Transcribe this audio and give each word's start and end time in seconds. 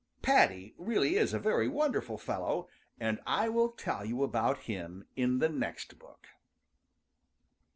Paddy 0.23 0.73
really 0.79 1.15
is 1.15 1.31
a 1.31 1.37
very 1.37 1.67
wonderful 1.67 2.17
fellow 2.17 2.67
and 2.99 3.19
I 3.27 3.49
will 3.49 3.69
tell 3.69 4.03
you 4.03 4.23
about 4.23 4.61
him 4.61 5.05
in 5.15 5.37
the 5.37 5.47
next 5.49 5.99
book. 5.99 6.25